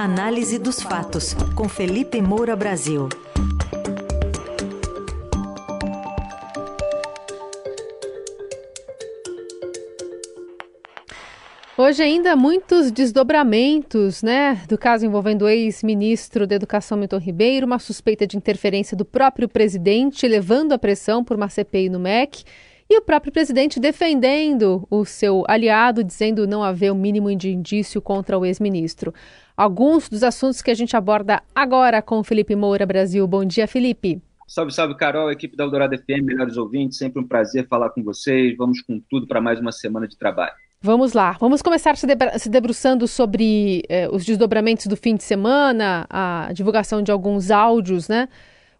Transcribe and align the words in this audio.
Análise 0.00 0.60
dos 0.60 0.80
fatos, 0.80 1.34
com 1.56 1.68
Felipe 1.68 2.22
Moura 2.22 2.54
Brasil. 2.54 3.08
Hoje 11.76 12.00
ainda 12.00 12.36
muitos 12.36 12.92
desdobramentos, 12.92 14.22
né, 14.22 14.62
do 14.68 14.78
caso 14.78 15.04
envolvendo 15.04 15.42
o 15.42 15.48
ex-ministro 15.48 16.46
da 16.46 16.54
Educação 16.54 16.96
Milton 16.96 17.18
Ribeiro, 17.18 17.66
uma 17.66 17.80
suspeita 17.80 18.24
de 18.24 18.36
interferência 18.36 18.96
do 18.96 19.04
próprio 19.04 19.48
presidente, 19.48 20.28
levando 20.28 20.70
a 20.70 20.78
pressão 20.78 21.24
por 21.24 21.36
uma 21.36 21.48
CPI 21.48 21.88
no 21.88 21.98
MEC, 21.98 22.44
e 22.90 22.98
o 22.98 23.02
próprio 23.02 23.32
presidente 23.32 23.78
defendendo 23.78 24.86
o 24.90 25.04
seu 25.04 25.44
aliado, 25.46 26.02
dizendo 26.02 26.46
não 26.46 26.62
haver 26.62 26.90
o 26.90 26.94
mínimo 26.94 27.34
de 27.36 27.50
indício 27.50 28.00
contra 28.00 28.38
o 28.38 28.46
ex-ministro. 28.46 29.12
Alguns 29.56 30.08
dos 30.08 30.22
assuntos 30.22 30.62
que 30.62 30.70
a 30.70 30.74
gente 30.74 30.96
aborda 30.96 31.42
agora 31.54 32.00
com 32.00 32.20
o 32.20 32.24
Felipe 32.24 32.56
Moura 32.56 32.86
Brasil. 32.86 33.26
Bom 33.26 33.44
dia, 33.44 33.66
Felipe. 33.66 34.22
Salve, 34.46 34.72
salve, 34.72 34.96
Carol, 34.96 35.30
equipe 35.30 35.54
da 35.54 35.64
Eldorado 35.64 35.98
FM, 35.98 36.22
melhores 36.22 36.56
ouvintes, 36.56 36.96
sempre 36.96 37.20
um 37.20 37.28
prazer 37.28 37.68
falar 37.68 37.90
com 37.90 38.02
vocês. 38.02 38.56
Vamos 38.56 38.80
com 38.80 38.98
tudo 39.10 39.26
para 39.26 39.42
mais 39.42 39.60
uma 39.60 39.70
semana 39.70 40.08
de 40.08 40.16
trabalho. 40.16 40.54
Vamos 40.80 41.12
lá, 41.12 41.32
vamos 41.32 41.60
começar 41.60 41.96
se, 41.96 42.06
se 42.38 42.48
debruçando 42.48 43.06
sobre 43.08 43.82
eh, 43.88 44.08
os 44.10 44.24
desdobramentos 44.24 44.86
do 44.86 44.96
fim 44.96 45.16
de 45.16 45.24
semana, 45.24 46.06
a 46.08 46.50
divulgação 46.54 47.02
de 47.02 47.10
alguns 47.10 47.50
áudios, 47.50 48.08
né? 48.08 48.28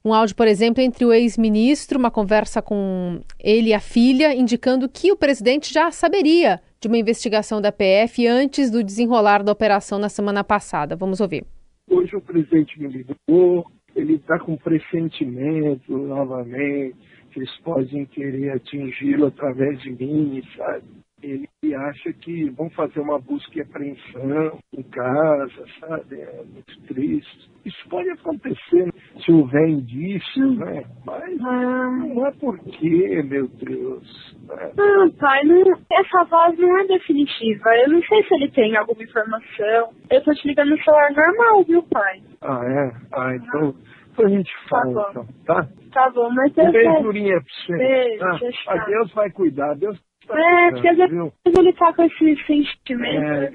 Um 0.08 0.14
áudio, 0.14 0.34
por 0.34 0.48
exemplo, 0.48 0.82
entre 0.82 1.04
o 1.04 1.12
ex-ministro, 1.12 1.98
uma 1.98 2.10
conversa 2.10 2.62
com 2.62 3.20
ele 3.38 3.68
e 3.68 3.74
a 3.74 3.78
filha, 3.78 4.34
indicando 4.34 4.88
que 4.88 5.12
o 5.12 5.16
presidente 5.18 5.70
já 5.70 5.90
saberia 5.90 6.62
de 6.80 6.88
uma 6.88 6.96
investigação 6.96 7.60
da 7.60 7.70
PF 7.70 8.26
antes 8.26 8.70
do 8.70 8.82
desenrolar 8.82 9.42
da 9.42 9.52
operação 9.52 9.98
na 9.98 10.08
semana 10.08 10.42
passada. 10.42 10.96
Vamos 10.96 11.20
ouvir. 11.20 11.44
Hoje 11.90 12.16
o 12.16 12.22
presidente 12.22 12.80
me 12.80 12.88
ligou, 12.88 13.70
ele 13.94 14.14
está 14.14 14.38
com 14.38 14.56
pressentimento 14.56 15.92
novamente, 15.92 16.96
que 17.30 17.40
eles 17.40 17.54
podem 17.58 18.06
querer 18.06 18.52
atingi-lo 18.52 19.26
através 19.26 19.78
de 19.82 19.90
mim, 19.90 20.42
sabe? 20.56 20.84
Ele 21.22 21.48
acha 21.74 22.12
que 22.12 22.50
vão 22.50 22.70
fazer 22.70 23.00
uma 23.00 23.18
busca 23.18 23.58
e 23.58 23.62
apreensão 23.62 24.58
em 24.72 24.82
casa, 24.82 25.64
sabe? 25.80 26.20
É 26.20 26.42
muito 26.44 26.82
triste. 26.86 27.50
Isso 27.64 27.88
pode 27.88 28.08
acontecer 28.10 28.92
se 29.24 29.32
houver 29.32 29.68
indícios, 29.68 30.56
né? 30.58 30.84
Mas 31.04 31.36
não 31.38 32.26
é 32.26 32.32
porque, 32.32 33.22
meu 33.24 33.48
Deus. 33.48 34.36
Né? 34.46 34.72
Não, 34.76 35.10
pai, 35.12 35.44
não, 35.44 35.62
essa 35.92 36.24
voz 36.24 36.58
não 36.58 36.78
é 36.78 36.86
definitiva. 36.86 37.76
Eu 37.76 37.90
não 37.90 38.02
sei 38.02 38.22
se 38.22 38.34
ele 38.34 38.50
tem 38.50 38.76
alguma 38.76 39.02
informação. 39.02 39.92
Eu 40.10 40.22
tô 40.24 40.32
te 40.32 40.48
ligando 40.48 40.70
no 40.70 40.82
celular 40.82 41.10
normal, 41.12 41.64
viu, 41.64 41.82
pai? 41.82 42.22
Ah, 42.40 42.64
é? 42.64 42.92
Ah, 43.12 43.34
então, 43.34 43.74
então 44.12 44.26
a 44.26 44.28
gente 44.28 44.50
tá 44.50 44.68
fala, 44.68 44.94
tá 44.94 45.10
então, 45.10 45.26
tá? 45.44 45.68
Tá 45.92 46.10
bom, 46.10 46.30
mas 46.30 46.56
eu... 46.56 46.64
Um 46.64 46.72
beijo, 46.72 47.02
Jurinha, 47.02 47.40
pra 47.40 47.54
você. 47.66 47.76
Beijo, 47.76 48.24
ah, 48.68 48.84
Deus 48.86 49.12
vai 49.12 49.30
cuidar, 49.30 49.74
Deus 49.74 49.98
é, 50.30 50.70
porque 50.70 50.88
às 50.88 50.96
vezes 50.96 51.32
ele 51.46 51.72
tá 51.72 51.92
com 51.92 52.02
esse 52.02 52.46
sentimento. 52.46 53.24
É, 53.24 53.52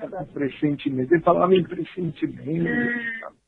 tá 0.00 0.24
pressentimento. 0.32 1.14
Ele 1.14 1.22
falava 1.22 1.54
em 1.54 1.62
pressentimento. 1.64 2.68
É. 2.68 3.38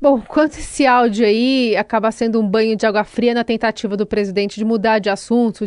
Bom, 0.00 0.20
quanto 0.20 0.54
esse 0.54 0.84
áudio 0.84 1.24
aí 1.24 1.76
acaba 1.76 2.10
sendo 2.10 2.40
um 2.40 2.48
banho 2.48 2.76
de 2.76 2.84
água 2.84 3.04
fria 3.04 3.32
na 3.32 3.44
tentativa 3.44 3.96
do 3.96 4.04
presidente 4.04 4.56
de 4.56 4.64
mudar 4.64 4.98
de 4.98 5.08
assunto, 5.08 5.64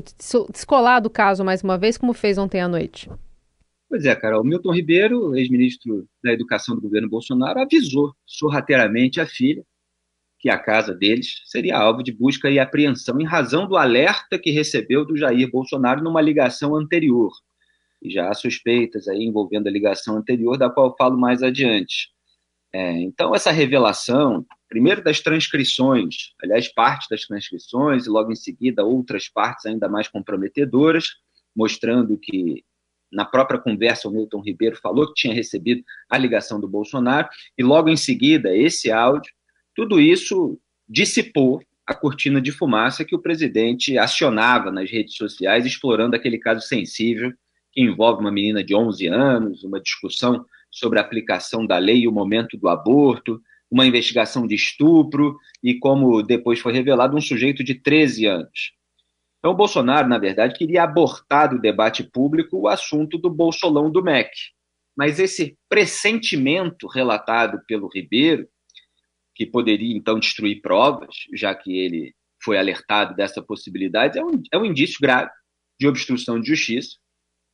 descolar 0.52 1.00
do 1.00 1.10
caso 1.10 1.46
mais 1.46 1.64
uma 1.64 1.78
vez, 1.78 1.98
como 1.98 2.14
fez 2.14 2.38
ontem 2.38 2.60
à 2.60 2.68
noite? 2.68 3.10
Pois 3.88 4.04
é, 4.04 4.14
Carol. 4.14 4.44
Milton 4.44 4.74
Ribeiro, 4.74 5.38
ex-ministro 5.38 6.06
da 6.22 6.34
Educação 6.34 6.76
do 6.76 6.82
governo 6.82 7.08
Bolsonaro, 7.08 7.62
avisou 7.62 8.14
sorrateiramente 8.26 9.22
a 9.22 9.26
filha 9.26 9.64
que 10.46 10.50
a 10.52 10.60
casa 10.60 10.94
deles 10.94 11.42
seria 11.46 11.76
alvo 11.76 12.04
de 12.04 12.12
busca 12.12 12.52
e 12.52 12.60
apreensão 12.60 13.20
em 13.20 13.26
razão 13.26 13.68
do 13.68 13.76
alerta 13.76 14.38
que 14.38 14.52
recebeu 14.52 15.04
do 15.04 15.18
Jair 15.18 15.50
Bolsonaro 15.50 16.04
numa 16.04 16.22
ligação 16.22 16.76
anterior. 16.76 17.32
E 18.00 18.12
já 18.12 18.30
há 18.30 18.34
suspeitas 18.36 19.08
aí 19.08 19.24
envolvendo 19.24 19.66
a 19.66 19.72
ligação 19.72 20.16
anterior, 20.16 20.56
da 20.56 20.70
qual 20.70 20.90
eu 20.90 20.96
falo 21.00 21.18
mais 21.18 21.42
adiante. 21.42 22.12
É, 22.72 22.92
então, 22.92 23.34
essa 23.34 23.50
revelação, 23.50 24.46
primeiro 24.70 25.04
das 25.04 25.20
transcrições, 25.20 26.36
aliás, 26.40 26.72
parte 26.72 27.10
das 27.10 27.26
transcrições, 27.26 28.06
e 28.06 28.10
logo 28.12 28.32
em 28.32 28.36
seguida 28.36 28.86
outras 28.86 29.28
partes 29.28 29.66
ainda 29.66 29.90
mais 29.90 30.08
comprometedoras, 30.08 31.06
mostrando 31.56 32.20
que 32.20 32.64
na 33.12 33.26
própria 33.26 33.60
conversa 33.60 34.08
o 34.08 34.12
Milton 34.12 34.42
Ribeiro 34.42 34.76
falou 34.76 35.08
que 35.08 35.16
tinha 35.16 35.34
recebido 35.34 35.82
a 36.08 36.20
ligação 36.20 36.60
do 36.60 36.68
Bolsonaro, 36.68 37.28
e 37.58 37.64
logo 37.64 37.90
em 37.90 37.98
seguida 37.98 38.56
esse 38.56 38.92
áudio 38.92 39.34
tudo 39.76 40.00
isso 40.00 40.58
dissipou 40.88 41.62
a 41.86 41.94
cortina 41.94 42.42
de 42.42 42.52
fumaça 42.52 43.06
que 43.06 43.16
o 43.16 43.22
presidente 43.22 43.98
acionava 43.98 44.72
nas 44.72 44.90
redes 44.90 45.16
sociais, 45.16 45.66
explorando 45.66 46.16
aquele 46.16 46.40
caso 46.40 46.66
sensível 46.66 47.32
que 47.72 47.82
envolve 47.82 48.22
uma 48.22 48.32
menina 48.32 48.64
de 48.64 48.74
11 48.74 49.08
anos, 49.08 49.64
uma 49.64 49.80
discussão 49.80 50.46
sobre 50.72 50.98
a 50.98 51.02
aplicação 51.02 51.66
da 51.66 51.78
lei 51.78 52.00
e 52.00 52.08
o 52.08 52.12
momento 52.12 52.58
do 52.58 52.70
aborto, 52.70 53.42
uma 53.70 53.86
investigação 53.86 54.48
de 54.48 54.56
estupro 54.56 55.38
e, 55.62 55.78
como 55.78 56.24
depois 56.24 56.60
foi 56.60 56.74
revelado, 56.74 57.16
um 57.16 57.22
sujeito 57.22 57.64
de 57.64 57.76
13 57.76 58.26
anos. 58.26 58.74
Então, 59.40 59.52
o 59.52 59.56
Bolsonaro, 59.56 60.08
na 60.08 60.18
verdade, 60.18 60.58
queria 60.58 60.84
abortar 60.84 61.50
do 61.50 61.60
debate 61.60 62.04
público 62.04 62.58
o 62.58 62.68
assunto 62.68 63.18
do 63.18 63.30
bolsolão 63.30 63.92
do 63.92 64.02
MEC. 64.02 64.32
Mas 64.98 65.20
esse 65.20 65.58
pressentimento 65.70 66.88
relatado 66.88 67.60
pelo 67.68 67.88
Ribeiro 67.88 68.48
que 69.36 69.46
poderia 69.46 69.96
então 69.96 70.18
destruir 70.18 70.62
provas, 70.62 71.14
já 71.34 71.54
que 71.54 71.78
ele 71.78 72.16
foi 72.44 72.58
alertado 72.58 73.16
dessa 73.16 73.42
possibilidade, 73.42 74.18
é 74.18 74.24
um, 74.24 74.42
é 74.52 74.58
um 74.58 74.66
indício 74.66 74.98
grave 75.02 75.30
de 75.80 75.88
obstrução 75.88 76.40
de 76.40 76.48
justiça. 76.48 76.98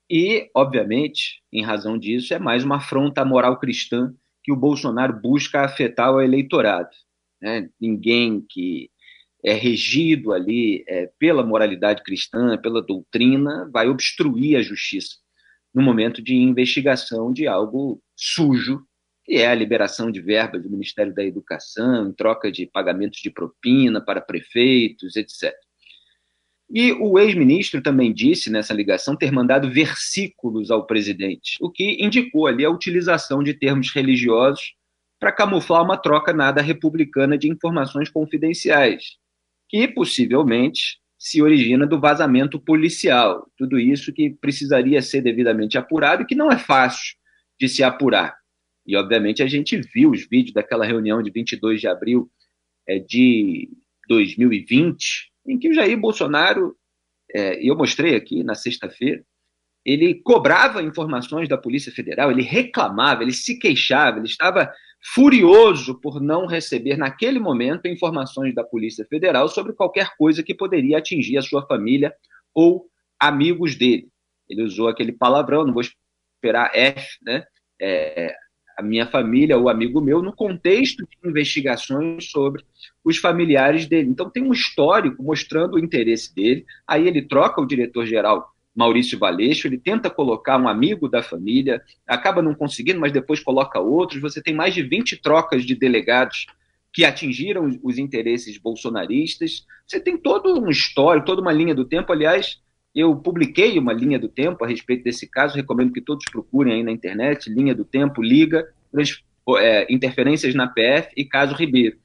E, 0.10 0.50
obviamente, 0.56 1.42
em 1.52 1.64
razão 1.64 1.98
disso, 1.98 2.34
é 2.34 2.40
mais 2.40 2.64
uma 2.64 2.78
afronta 2.78 3.22
à 3.22 3.26
moral 3.26 3.58
cristã 3.58 4.14
que 4.44 4.52
o 4.52 4.56
Bolsonaro 4.56 5.20
busca 5.20 5.62
afetar 5.64 6.14
o 6.14 6.22
eleitorado. 6.22 6.90
Né? 7.42 7.70
Ninguém 7.80 8.46
que 8.48 8.90
é 9.44 9.54
regido 9.54 10.34
ali 10.34 10.84
é, 10.88 11.10
pela 11.18 11.44
moralidade 11.44 12.04
cristã, 12.04 12.58
pela 12.58 12.82
doutrina, 12.82 13.70
vai 13.72 13.88
obstruir 13.88 14.58
a 14.58 14.62
justiça 14.62 15.16
no 15.74 15.82
momento 15.82 16.22
de 16.22 16.36
investigação 16.36 17.32
de 17.32 17.48
algo 17.48 18.02
sujo 18.16 18.86
que 19.32 19.38
é 19.38 19.48
a 19.48 19.56
liberação 19.56 20.12
de 20.12 20.20
verbas 20.20 20.62
do 20.62 20.70
Ministério 20.70 21.16
da 21.16 21.24
Educação, 21.24 22.10
em 22.10 22.12
troca 22.12 22.52
de 22.52 22.66
pagamentos 22.66 23.22
de 23.22 23.30
propina 23.30 24.04
para 24.04 24.20
prefeitos, 24.20 25.16
etc. 25.16 25.54
E 26.70 26.92
o 26.92 27.18
ex-ministro 27.18 27.82
também 27.82 28.12
disse 28.14 28.50
nessa 28.50 28.74
ligação 28.74 29.16
ter 29.16 29.32
mandado 29.32 29.72
versículos 29.72 30.70
ao 30.70 30.86
presidente, 30.86 31.56
o 31.62 31.72
que 31.72 32.04
indicou 32.04 32.46
ali 32.46 32.66
a 32.66 32.70
utilização 32.70 33.42
de 33.42 33.54
termos 33.54 33.94
religiosos 33.96 34.74
para 35.18 35.32
camuflar 35.32 35.82
uma 35.82 35.96
troca 35.96 36.34
nada 36.34 36.62
republicana 36.62 37.38
de 37.38 37.48
informações 37.48 38.10
confidenciais, 38.10 39.16
que 39.70 39.88
possivelmente 39.88 41.00
se 41.18 41.42
origina 41.42 41.88
do 41.88 42.02
vazamento 42.02 42.60
policial. 42.60 43.50
Tudo 43.58 43.80
isso 43.80 44.12
que 44.12 44.30
precisaria 44.30 45.02
ser 45.02 45.22
devidamente 45.22 45.78
apurado 45.78 46.24
e 46.24 46.26
que 46.26 46.36
não 46.36 46.52
é 46.52 46.58
fácil 46.58 47.16
de 47.58 47.70
se 47.70 47.82
apurar. 47.82 48.41
E, 48.92 48.96
obviamente, 48.98 49.42
a 49.42 49.48
gente 49.48 49.78
viu 49.78 50.12
os 50.12 50.28
vídeos 50.28 50.54
daquela 50.54 50.86
reunião 50.86 51.24
de 51.24 51.32
22 51.32 51.80
de 51.80 51.88
abril 51.88 52.30
é, 52.86 53.00
de 53.00 53.70
2020, 54.10 55.32
em 55.48 55.58
que 55.58 55.70
o 55.70 55.74
Jair 55.74 55.98
Bolsonaro, 55.98 56.76
é, 57.34 57.66
eu 57.66 57.74
mostrei 57.74 58.16
aqui 58.16 58.44
na 58.44 58.54
sexta-feira, 58.54 59.24
ele 59.86 60.16
cobrava 60.16 60.84
informações 60.84 61.48
da 61.48 61.58
Polícia 61.58 61.90
Federal, 61.90 62.32
ele 62.32 62.42
reclamava, 62.42 63.24
ele 63.24 63.32
se 63.32 63.58
queixava, 63.58 64.18
ele 64.18 64.28
estava 64.28 64.70
furioso 65.02 65.98
por 66.02 66.20
não 66.20 66.46
receber, 66.46 66.98
naquele 66.98 67.40
momento, 67.40 67.88
informações 67.88 68.54
da 68.54 68.66
Polícia 68.66 69.06
Federal 69.06 69.48
sobre 69.48 69.72
qualquer 69.72 70.18
coisa 70.18 70.44
que 70.44 70.54
poderia 70.54 70.98
atingir 70.98 71.38
a 71.38 71.42
sua 71.42 71.66
família 71.66 72.14
ou 72.54 72.88
amigos 73.18 73.74
dele. 73.74 74.10
Ele 74.50 74.64
usou 74.64 74.90
aquele 74.90 75.14
palavrão, 75.14 75.66
não 75.66 75.74
vou 75.74 75.82
esperar 75.82 76.72
F, 76.76 77.08
né? 77.24 77.46
É, 77.82 78.36
a 78.78 78.82
minha 78.82 79.06
família 79.06 79.58
ou 79.58 79.70
amigo 79.70 80.02
meu 80.02 80.22
no 80.22 80.34
contexto 80.34 81.06
de 81.06 81.30
investigações 81.30 82.30
sobre 82.30 82.64
os 83.04 83.18
familiares 83.18 83.88
dele. 83.88 84.10
Então 84.10 84.30
tem 84.30 84.44
um 84.44 84.54
histórico 84.54 85.22
mostrando 85.24 85.76
o 85.76 85.80
interesse 85.80 86.34
dele. 86.34 86.66
Aí 86.88 87.08
ele 87.08 87.22
troca 87.22 87.62
o 87.62 87.66
diretor-geral 87.66 88.52
Maurício 88.76 89.20
Valeixo, 89.20 89.68
ele 89.68 89.78
tenta 89.78 90.10
colocar 90.10 90.58
um 90.58 90.68
amigo 90.68 91.10
da 91.10 91.22
família, 91.22 91.82
acaba 92.08 92.42
não 92.42 92.56
conseguindo, 92.56 93.00
mas 93.00 93.12
depois 93.12 93.40
coloca 93.40 93.80
outros. 93.80 94.22
Você 94.22 94.42
tem 94.42 94.54
mais 94.54 94.74
de 94.74 94.82
20 94.82 95.18
trocas 95.22 95.66
de 95.66 95.76
delegados 95.76 96.46
que 96.94 97.06
atingiram 97.06 97.80
os 97.84 97.98
interesses 97.98 98.58
bolsonaristas. 98.58 99.66
Você 99.86 100.00
tem 100.00 100.18
todo 100.18 100.60
um 100.60 100.70
histórico, 100.70 101.26
toda 101.26 101.42
uma 101.42 101.54
linha 101.54 101.76
do 101.76 101.86
tempo. 101.86 102.12
Aliás, 102.12 102.62
eu 102.94 103.16
publiquei 103.16 103.80
uma 103.80 103.94
linha 103.94 104.20
do 104.20 104.28
tempo 104.28 104.64
a 104.64 104.68
respeito 104.68 105.04
desse 105.04 105.28
caso, 105.28 105.56
recomendo 105.56 105.94
que 105.94 106.02
todos 106.02 106.26
procurem 106.30 106.74
aí 106.74 106.84
na 106.84 106.92
internet, 106.92 107.50
linha 107.50 107.74
do 107.74 107.86
tempo, 107.86 108.22
liga, 108.22 108.68
é, 109.58 109.92
interferências 109.92 110.54
na 110.54 110.68
PF 110.68 111.10
e 111.16 111.26
caso 111.26 111.56
Ribeiro, 111.56 111.98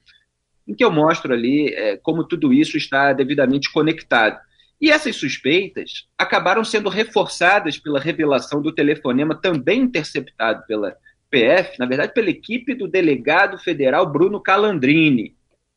em 0.66 0.74
que 0.74 0.84
eu 0.84 0.90
mostro 0.90 1.32
ali 1.32 1.68
é, 1.74 1.96
como 1.96 2.24
tudo 2.24 2.52
isso 2.52 2.76
está 2.76 3.12
devidamente 3.12 3.70
conectado. 3.72 4.38
E 4.80 4.90
essas 4.90 5.16
suspeitas 5.16 6.06
acabaram 6.18 6.62
sendo 6.62 6.88
reforçadas 6.88 7.78
pela 7.78 7.98
revelação 7.98 8.60
do 8.60 8.72
telefonema 8.72 9.34
também 9.34 9.82
interceptado 9.82 10.64
pela 10.66 10.96
PF, 11.30 11.78
na 11.78 11.86
verdade, 11.86 12.12
pela 12.12 12.30
equipe 12.30 12.74
do 12.74 12.86
delegado 12.86 13.58
federal 13.58 14.06
Bruno 14.10 14.40
Calandrini, 14.40 15.35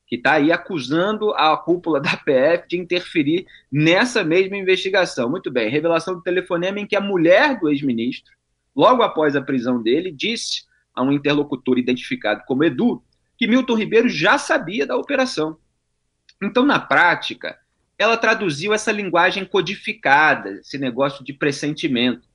que 0.09 0.15
está 0.15 0.33
aí 0.33 0.51
acusando 0.51 1.31
a 1.35 1.55
cúpula 1.55 2.01
da 2.01 2.17
PF 2.17 2.67
de 2.67 2.77
interferir 2.77 3.45
nessa 3.71 4.23
mesma 4.23 4.57
investigação. 4.57 5.29
Muito 5.29 5.51
bem, 5.51 5.69
revelação 5.69 6.15
do 6.15 6.23
telefonema 6.23 6.79
em 6.79 6.87
que 6.87 6.95
a 6.95 7.01
mulher 7.01 7.59
do 7.59 7.69
ex-ministro, 7.69 8.33
logo 8.75 9.03
após 9.03 9.35
a 9.35 9.41
prisão 9.41 9.81
dele, 9.81 10.11
disse 10.11 10.63
a 10.95 11.03
um 11.03 11.11
interlocutor 11.11 11.77
identificado 11.77 12.41
como 12.47 12.63
Edu 12.63 13.03
que 13.37 13.47
Milton 13.47 13.75
Ribeiro 13.75 14.09
já 14.09 14.39
sabia 14.39 14.85
da 14.85 14.97
operação. 14.97 15.57
Então, 16.41 16.65
na 16.65 16.79
prática, 16.79 17.59
ela 17.97 18.17
traduziu 18.17 18.73
essa 18.73 18.91
linguagem 18.91 19.45
codificada, 19.45 20.53
esse 20.53 20.77
negócio 20.77 21.23
de 21.23 21.33
pressentimento. 21.33 22.27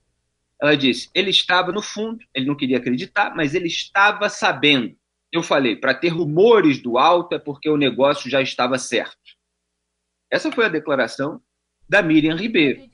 Ela 0.62 0.77
disse: 0.77 1.11
ele 1.12 1.31
estava 1.31 1.73
no 1.73 1.82
fundo, 1.82 2.25
ele 2.32 2.47
não 2.47 2.55
queria 2.55 2.79
acreditar, 2.79 3.35
mas 3.35 3.55
ele 3.55 3.67
estava 3.67 4.29
sabendo. 4.29 4.97
Eu 5.34 5.42
falei: 5.42 5.75
para 5.75 5.92
ter 5.92 6.10
rumores 6.10 6.81
do 6.81 6.96
alto 6.96 7.34
é 7.34 7.40
porque 7.40 7.69
o 7.69 7.76
negócio 7.76 8.31
já 8.31 8.40
estava 8.40 8.78
certo. 8.78 9.34
Essa 10.31 10.52
foi 10.52 10.64
a 10.64 10.69
declaração 10.69 11.40
da 11.88 12.00
Miriam 12.00 12.36
Ribeiro. 12.36 12.88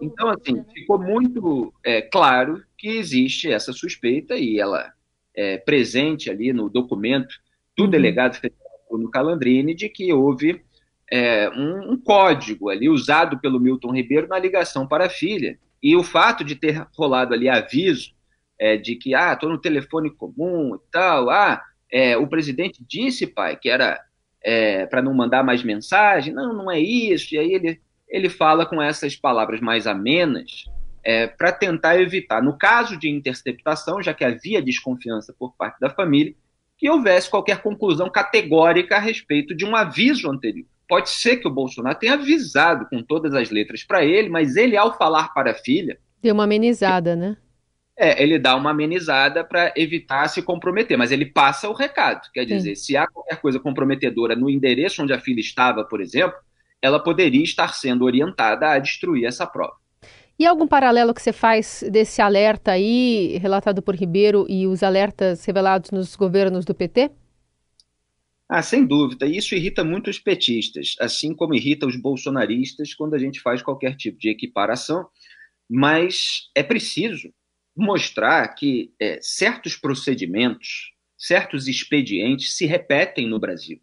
Então, 0.00 0.28
assim, 0.28 0.64
ficou 0.72 0.96
muito 0.96 1.74
é, 1.84 2.02
claro 2.02 2.62
que 2.78 2.86
existe 2.86 3.50
essa 3.50 3.72
suspeita 3.72 4.36
e 4.36 4.60
ela 4.60 4.92
é 5.34 5.58
presente 5.58 6.30
ali 6.30 6.52
no 6.52 6.70
documento 6.70 7.34
do 7.76 7.84
uhum. 7.84 7.90
delegado 7.90 8.36
federal 8.36 8.62
no 8.92 9.10
Calandrini 9.10 9.74
de 9.74 9.88
que 9.88 10.12
houve 10.12 10.62
é, 11.10 11.50
um, 11.50 11.94
um, 11.94 11.96
código 12.00 12.70
ali 12.70 12.88
usado 12.88 13.40
pelo 13.40 13.58
Milton 13.58 13.92
Ribeiro 13.92 14.28
na 14.28 14.38
ligação 14.38 14.86
para 14.86 15.06
a 15.06 15.10
filha. 15.10 15.58
E 15.82 15.96
o 15.96 16.04
fato 16.04 16.44
de 16.44 16.54
ter 16.54 16.86
rolado 16.96 17.34
ali 17.34 17.48
aviso 17.48 18.14
é, 18.58 18.76
de 18.76 18.96
que, 18.96 19.14
ah, 19.14 19.32
estou 19.32 19.48
no 19.48 19.60
telefone 19.60 20.10
comum 20.10 20.76
e 20.76 20.90
tal, 20.90 21.30
ah, 21.30 21.62
é, 21.90 22.16
o 22.16 22.26
presidente 22.26 22.84
disse, 22.88 23.26
pai, 23.26 23.56
que 23.56 23.68
era 23.68 24.00
é, 24.42 24.86
para 24.86 25.02
não 25.02 25.14
mandar 25.14 25.42
mais 25.42 25.62
mensagem, 25.62 26.32
não, 26.32 26.52
não 26.52 26.70
é 26.70 26.78
isso, 26.78 27.34
e 27.34 27.38
aí 27.38 27.52
ele, 27.52 27.80
ele 28.08 28.28
fala 28.28 28.64
com 28.64 28.80
essas 28.80 29.16
palavras 29.16 29.60
mais 29.60 29.86
amenas 29.86 30.64
é, 31.04 31.26
para 31.26 31.52
tentar 31.52 32.00
evitar, 32.00 32.42
no 32.42 32.56
caso 32.56 32.96
de 32.96 33.08
interceptação, 33.08 34.02
já 34.02 34.12
que 34.12 34.24
havia 34.24 34.62
desconfiança 34.62 35.34
por 35.38 35.54
parte 35.56 35.78
da 35.80 35.90
família, 35.90 36.34
que 36.76 36.90
houvesse 36.90 37.30
qualquer 37.30 37.62
conclusão 37.62 38.10
categórica 38.10 38.96
a 38.96 39.00
respeito 39.00 39.54
de 39.54 39.64
um 39.64 39.74
aviso 39.74 40.30
anterior. 40.30 40.66
Pode 40.88 41.10
ser 41.10 41.38
que 41.38 41.48
o 41.48 41.50
Bolsonaro 41.50 41.98
tenha 41.98 42.14
avisado 42.14 42.86
com 42.88 43.02
todas 43.02 43.34
as 43.34 43.50
letras 43.50 43.82
para 43.82 44.04
ele, 44.04 44.28
mas 44.28 44.56
ele, 44.56 44.76
ao 44.76 44.96
falar 44.96 45.32
para 45.32 45.52
a 45.52 45.54
filha. 45.54 45.98
Deu 46.22 46.34
uma 46.34 46.44
amenizada, 46.44 47.16
né? 47.16 47.36
É, 47.98 48.22
ele 48.22 48.38
dá 48.38 48.54
uma 48.54 48.70
amenizada 48.70 49.42
para 49.42 49.72
evitar 49.74 50.28
se 50.28 50.42
comprometer, 50.42 50.98
mas 50.98 51.10
ele 51.10 51.24
passa 51.24 51.68
o 51.68 51.72
recado. 51.72 52.30
Quer 52.32 52.44
dizer, 52.44 52.76
Sim. 52.76 52.82
se 52.82 52.96
há 52.96 53.06
qualquer 53.06 53.40
coisa 53.40 53.58
comprometedora 53.58 54.36
no 54.36 54.50
endereço 54.50 55.02
onde 55.02 55.14
a 55.14 55.20
filha 55.20 55.40
estava, 55.40 55.82
por 55.82 56.00
exemplo, 56.02 56.36
ela 56.82 57.02
poderia 57.02 57.42
estar 57.42 57.72
sendo 57.74 58.04
orientada 58.04 58.70
a 58.70 58.78
destruir 58.78 59.24
essa 59.24 59.46
prova. 59.46 59.74
E 60.38 60.44
algum 60.44 60.68
paralelo 60.68 61.14
que 61.14 61.22
você 61.22 61.32
faz 61.32 61.82
desse 61.90 62.20
alerta 62.20 62.72
aí, 62.72 63.38
relatado 63.38 63.80
por 63.80 63.94
Ribeiro, 63.94 64.44
e 64.48 64.66
os 64.66 64.82
alertas 64.82 65.42
revelados 65.46 65.90
nos 65.90 66.14
governos 66.14 66.66
do 66.66 66.74
PT? 66.74 67.10
Ah, 68.46 68.62
sem 68.62 68.84
dúvida. 68.84 69.26
Isso 69.26 69.54
irrita 69.54 69.82
muito 69.82 70.10
os 70.10 70.18
petistas, 70.18 70.94
assim 71.00 71.34
como 71.34 71.54
irrita 71.54 71.86
os 71.86 71.96
bolsonaristas 71.96 72.92
quando 72.94 73.14
a 73.14 73.18
gente 73.18 73.40
faz 73.40 73.62
qualquer 73.62 73.96
tipo 73.96 74.18
de 74.18 74.28
equiparação. 74.28 75.06
Mas 75.68 76.50
é 76.54 76.62
preciso 76.62 77.32
mostrar 77.76 78.48
que 78.54 78.92
é, 79.00 79.18
certos 79.20 79.76
procedimentos, 79.76 80.92
certos 81.18 81.68
expedientes 81.68 82.56
se 82.56 82.66
repetem 82.66 83.28
no 83.28 83.38
Brasil, 83.38 83.80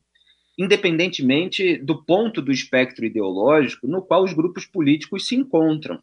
independentemente 0.57 1.77
do 1.77 2.03
ponto 2.03 2.41
do 2.41 2.51
espectro 2.51 3.05
ideológico 3.05 3.87
no 3.87 4.01
qual 4.01 4.23
os 4.23 4.33
grupos 4.33 4.65
políticos 4.65 5.27
se 5.27 5.35
encontram. 5.35 6.01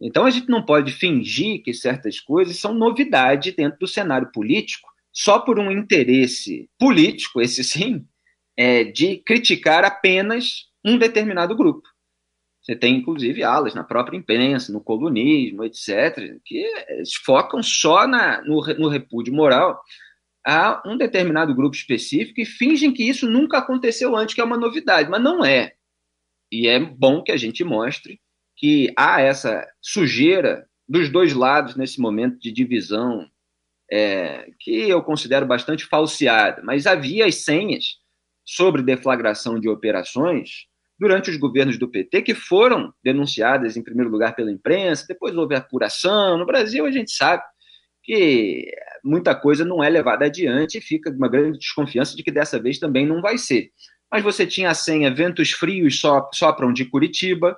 Então 0.00 0.26
a 0.26 0.30
gente 0.30 0.48
não 0.48 0.64
pode 0.64 0.92
fingir 0.92 1.62
que 1.62 1.72
certas 1.72 2.20
coisas 2.20 2.58
são 2.58 2.74
novidade 2.74 3.52
dentro 3.52 3.78
do 3.78 3.88
cenário 3.88 4.30
político 4.32 4.88
só 5.12 5.38
por 5.38 5.58
um 5.58 5.70
interesse 5.70 6.68
político, 6.78 7.40
esse 7.40 7.62
sim, 7.62 8.04
é, 8.56 8.84
de 8.84 9.18
criticar 9.18 9.84
apenas 9.84 10.66
um 10.84 10.98
determinado 10.98 11.56
grupo. 11.56 11.93
Você 12.64 12.74
tem, 12.74 12.96
inclusive, 12.96 13.42
alas 13.42 13.74
na 13.74 13.84
própria 13.84 14.16
imprensa, 14.16 14.72
no 14.72 14.80
colunismo, 14.80 15.64
etc., 15.64 16.40
que 16.42 16.66
focam 17.24 17.62
só 17.62 18.06
na, 18.06 18.40
no, 18.42 18.62
no 18.78 18.88
repúdio 18.88 19.34
moral 19.34 19.82
a 20.46 20.82
um 20.86 20.96
determinado 20.96 21.54
grupo 21.54 21.76
específico 21.76 22.40
e 22.40 22.46
fingem 22.46 22.92
que 22.92 23.06
isso 23.06 23.28
nunca 23.28 23.58
aconteceu 23.58 24.16
antes, 24.16 24.34
que 24.34 24.40
é 24.40 24.44
uma 24.44 24.56
novidade, 24.56 25.10
mas 25.10 25.22
não 25.22 25.44
é. 25.44 25.74
E 26.50 26.66
é 26.66 26.80
bom 26.80 27.22
que 27.22 27.32
a 27.32 27.36
gente 27.36 27.62
mostre 27.62 28.18
que 28.56 28.92
há 28.96 29.20
essa 29.20 29.66
sujeira 29.82 30.66
dos 30.88 31.10
dois 31.10 31.34
lados 31.34 31.76
nesse 31.76 32.00
momento 32.00 32.38
de 32.38 32.50
divisão 32.50 33.28
é, 33.90 34.50
que 34.58 34.88
eu 34.88 35.02
considero 35.02 35.44
bastante 35.44 35.84
falseada, 35.84 36.62
mas 36.62 36.86
havia 36.86 37.26
as 37.26 37.36
senhas 37.36 37.98
sobre 38.44 38.82
deflagração 38.82 39.60
de 39.60 39.68
operações 39.68 40.66
durante 40.98 41.30
os 41.30 41.36
governos 41.36 41.78
do 41.78 41.88
PT 41.88 42.22
que 42.22 42.34
foram 42.34 42.92
denunciadas 43.02 43.76
em 43.76 43.82
primeiro 43.82 44.10
lugar 44.10 44.34
pela 44.34 44.50
imprensa, 44.50 45.06
depois 45.08 45.34
houve 45.36 45.54
apuração. 45.54 46.38
No 46.38 46.46
Brasil 46.46 46.86
a 46.86 46.90
gente 46.90 47.12
sabe 47.12 47.42
que 48.02 48.70
muita 49.02 49.34
coisa 49.34 49.64
não 49.64 49.82
é 49.82 49.88
levada 49.88 50.26
adiante 50.26 50.78
e 50.78 50.80
fica 50.80 51.10
uma 51.10 51.28
grande 51.28 51.58
desconfiança 51.58 52.16
de 52.16 52.22
que 52.22 52.30
dessa 52.30 52.60
vez 52.60 52.78
também 52.78 53.06
não 53.06 53.20
vai 53.20 53.38
ser. 53.38 53.70
Mas 54.10 54.22
você 54.22 54.46
tinha 54.46 54.70
a 54.70 54.74
senha 54.74 55.12
ventos 55.12 55.50
frios 55.50 56.00
sopram 56.32 56.72
de 56.72 56.84
Curitiba, 56.84 57.56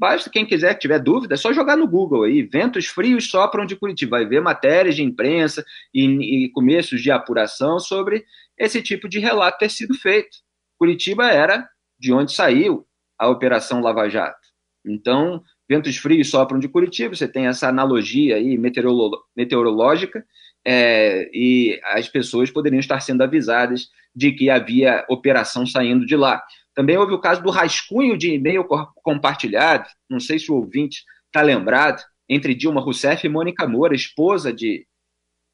Basta 0.00 0.30
quem 0.30 0.46
quiser 0.46 0.72
tiver 0.76 0.98
dúvida, 0.98 1.34
é 1.34 1.36
só 1.36 1.52
jogar 1.52 1.76
no 1.76 1.86
Google 1.86 2.22
aí, 2.22 2.40
ventos 2.40 2.86
frios 2.86 3.28
sopram 3.28 3.66
de 3.66 3.76
Curitiba, 3.76 4.16
vai 4.16 4.24
ver 4.24 4.40
matérias 4.40 4.96
de 4.96 5.02
imprensa 5.02 5.62
e, 5.92 6.46
e 6.46 6.48
começos 6.52 7.02
de 7.02 7.10
apuração 7.10 7.78
sobre 7.78 8.24
esse 8.56 8.80
tipo 8.80 9.06
de 9.06 9.18
relato 9.18 9.58
ter 9.58 9.70
sido 9.70 9.92
feito. 9.92 10.38
Curitiba 10.78 11.28
era 11.30 11.68
de 12.00 12.12
onde 12.12 12.32
saiu 12.32 12.86
a 13.18 13.28
Operação 13.28 13.82
Lava 13.82 14.08
Jato. 14.08 14.40
Então, 14.84 15.42
ventos 15.68 15.98
frios 15.98 16.30
sopram 16.30 16.58
de 16.58 16.68
Curitiba, 16.68 17.14
você 17.14 17.28
tem 17.28 17.46
essa 17.46 17.68
analogia 17.68 18.36
aí 18.36 18.56
meteorolo 18.56 19.22
meteorológica, 19.36 20.24
é, 20.66 21.30
e 21.32 21.78
as 21.84 22.08
pessoas 22.08 22.50
poderiam 22.50 22.80
estar 22.80 23.00
sendo 23.00 23.22
avisadas 23.22 23.88
de 24.14 24.32
que 24.32 24.48
havia 24.48 25.04
operação 25.08 25.66
saindo 25.66 26.06
de 26.06 26.16
lá. 26.16 26.42
Também 26.74 26.96
houve 26.96 27.12
o 27.12 27.20
caso 27.20 27.42
do 27.42 27.50
rascunho 27.50 28.16
de 28.16 28.32
e-mail 28.32 28.66
compartilhado, 29.02 29.88
não 30.08 30.18
sei 30.18 30.38
se 30.38 30.50
o 30.50 30.56
ouvinte 30.56 31.04
está 31.26 31.42
lembrado, 31.42 32.02
entre 32.28 32.54
Dilma 32.54 32.80
Rousseff 32.80 33.26
e 33.26 33.30
Mônica 33.30 33.66
Moura, 33.66 33.94
esposa 33.94 34.52
de 34.52 34.86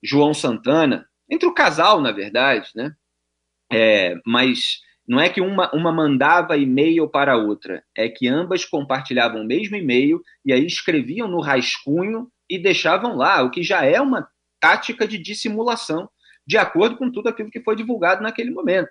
João 0.03 0.33
Santana, 0.33 1.07
entre 1.29 1.49
o 1.49 1.55
casal, 1.55 2.01
na 2.01 2.13
verdade, 2.13 2.71
né? 2.75 2.93
É, 3.73 4.15
mas 4.25 4.81
não 5.07 5.21
é 5.21 5.29
que 5.29 5.41
uma, 5.41 5.71
uma 5.73 5.93
mandava 5.93 6.57
e-mail 6.57 7.09
para 7.09 7.35
a 7.35 7.37
outra, 7.37 7.85
é 7.97 8.09
que 8.09 8.27
ambas 8.27 8.65
compartilhavam 8.65 9.43
o 9.43 9.47
mesmo 9.47 9.77
e-mail 9.77 10.21
e 10.45 10.53
aí 10.53 10.67
escreviam 10.67 11.29
no 11.29 11.41
rascunho 11.41 12.29
e 12.51 12.59
deixavam 12.59 13.17
lá, 13.17 13.43
o 13.43 13.51
que 13.51 13.63
já 13.63 13.85
é 13.85 14.01
uma 14.01 14.29
tática 14.61 15.07
de 15.07 15.19
dissimulação, 15.19 16.09
de 16.47 16.59
acordo 16.59 16.97
com 16.97 17.11
tudo 17.11 17.29
aquilo 17.29 17.51
que 17.51 17.61
foi 17.61 17.77
divulgado 17.77 18.23
naquele 18.23 18.51
momento. 18.51 18.91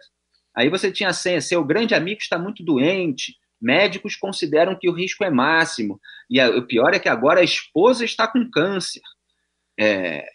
Aí 0.56 0.70
você 0.70 0.92
tinha 0.92 1.10
a 1.10 1.14
senha, 1.14 1.42
seu 1.42 1.64
grande 1.64 1.94
amigo 1.94 2.22
está 2.22 2.40
muito 2.40 2.64
doente, 2.64 3.36
médicos 3.62 4.16
consideram 4.16 4.78
que 4.78 4.90
o 4.90 4.94
risco 4.94 5.24
é 5.24 5.30
máximo, 5.30 6.00
e 6.30 6.40
a, 6.40 6.50
o 6.50 6.66
pior 6.66 6.94
é 6.94 7.00
que 7.00 7.10
agora 7.10 7.42
a 7.42 7.44
esposa 7.44 8.06
está 8.06 8.28
com 8.28 8.50
câncer. 8.50 9.02
É, 9.78 10.26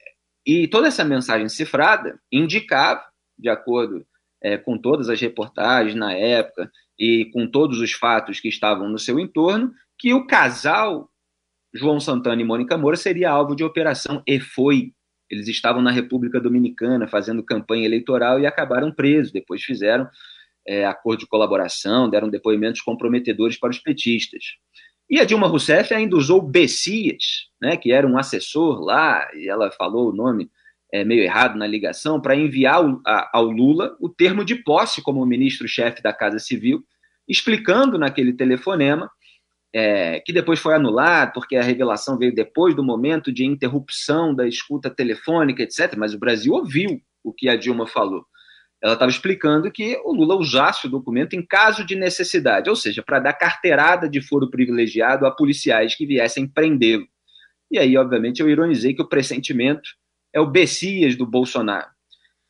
e 0.46 0.68
toda 0.68 0.88
essa 0.88 1.04
mensagem 1.04 1.48
cifrada 1.48 2.20
indicava, 2.30 3.02
de 3.38 3.48
acordo 3.48 4.06
é, 4.42 4.56
com 4.56 4.78
todas 4.78 5.08
as 5.08 5.20
reportagens 5.20 5.94
na 5.94 6.12
época 6.12 6.70
e 6.98 7.26
com 7.32 7.46
todos 7.46 7.80
os 7.80 7.92
fatos 7.92 8.40
que 8.40 8.48
estavam 8.48 8.88
no 8.88 8.98
seu 8.98 9.18
entorno, 9.18 9.72
que 9.98 10.12
o 10.14 10.26
casal 10.26 11.10
João 11.72 12.00
Santana 12.00 12.42
e 12.42 12.44
Mônica 12.44 12.76
Moura 12.76 12.96
seria 12.96 13.30
alvo 13.30 13.54
de 13.54 13.64
operação, 13.64 14.22
e 14.26 14.40
foi. 14.40 14.92
Eles 15.30 15.46
estavam 15.46 15.80
na 15.80 15.92
República 15.92 16.40
Dominicana 16.40 17.06
fazendo 17.06 17.44
campanha 17.44 17.86
eleitoral 17.86 18.40
e 18.40 18.46
acabaram 18.46 18.92
presos. 18.92 19.30
Depois 19.30 19.62
fizeram 19.62 20.08
é, 20.66 20.84
acordo 20.84 21.20
de 21.20 21.26
colaboração, 21.26 22.10
deram 22.10 22.28
depoimentos 22.28 22.80
comprometedores 22.80 23.56
para 23.56 23.70
os 23.70 23.78
petistas. 23.78 24.42
E 25.08 25.20
a 25.20 25.24
Dilma 25.24 25.46
Rousseff 25.46 25.94
ainda 25.94 26.16
usou 26.16 26.42
Bessias, 26.42 27.48
né, 27.60 27.76
que 27.76 27.92
era 27.92 28.06
um 28.06 28.18
assessor 28.18 28.80
lá, 28.80 29.28
e 29.34 29.48
ela 29.48 29.70
falou 29.72 30.10
o 30.10 30.14
nome 30.14 30.50
é, 30.92 31.04
meio 31.04 31.22
errado 31.22 31.56
na 31.56 31.66
ligação, 31.66 32.20
para 32.20 32.34
enviar 32.34 32.76
ao, 32.76 33.00
a, 33.06 33.30
ao 33.32 33.44
Lula 33.44 33.96
o 34.00 34.08
termo 34.08 34.44
de 34.44 34.56
posse 34.56 35.02
como 35.02 35.24
ministro-chefe 35.24 36.02
da 36.02 36.12
Casa 36.12 36.38
Civil, 36.38 36.84
explicando 37.28 37.98
naquele 37.98 38.32
telefonema, 38.32 39.10
é, 39.72 40.20
que 40.20 40.32
depois 40.32 40.58
foi 40.58 40.74
anulado, 40.74 41.32
porque 41.32 41.56
a 41.56 41.62
revelação 41.62 42.18
veio 42.18 42.34
depois 42.34 42.74
do 42.74 42.82
momento 42.82 43.32
de 43.32 43.44
interrupção 43.44 44.34
da 44.34 44.46
escuta 44.46 44.90
telefônica, 44.90 45.62
etc. 45.62 45.94
Mas 45.96 46.12
o 46.12 46.18
Brasil 46.18 46.52
ouviu 46.52 47.00
o 47.22 47.32
que 47.32 47.48
a 47.48 47.56
Dilma 47.56 47.86
falou. 47.86 48.24
Ela 48.82 48.94
estava 48.94 49.10
explicando 49.10 49.70
que 49.70 50.00
o 50.04 50.12
Lula 50.12 50.34
usasse 50.36 50.86
o 50.86 50.90
documento 50.90 51.34
em 51.34 51.44
caso 51.44 51.84
de 51.84 51.94
necessidade, 51.94 52.70
ou 52.70 52.74
seja, 52.74 53.02
para 53.02 53.20
dar 53.20 53.34
carteirada 53.34 54.08
de 54.08 54.22
foro 54.22 54.50
privilegiado 54.50 55.26
a 55.26 55.30
policiais 55.30 55.94
que 55.94 56.06
viessem 56.06 56.48
prendê-lo. 56.48 57.06
E 57.70 57.78
aí, 57.78 57.96
obviamente, 57.96 58.40
eu 58.40 58.48
ironizei 58.48 58.94
que 58.94 59.02
o 59.02 59.08
pressentimento 59.08 59.88
é 60.32 60.40
o 60.40 60.46
Bessias 60.46 61.16
do 61.16 61.26
Bolsonaro. 61.26 61.88